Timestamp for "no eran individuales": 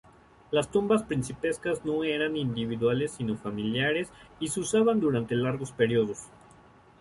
1.85-3.11